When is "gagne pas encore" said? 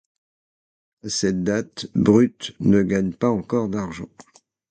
2.81-3.69